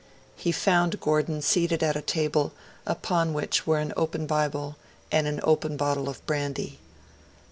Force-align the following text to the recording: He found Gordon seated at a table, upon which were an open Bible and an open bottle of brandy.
He 0.35 0.51
found 0.51 0.99
Gordon 0.99 1.43
seated 1.43 1.83
at 1.83 1.95
a 1.95 2.01
table, 2.01 2.53
upon 2.87 3.35
which 3.35 3.67
were 3.67 3.77
an 3.77 3.93
open 3.95 4.25
Bible 4.25 4.75
and 5.11 5.27
an 5.27 5.39
open 5.43 5.77
bottle 5.77 6.09
of 6.09 6.25
brandy. 6.25 6.79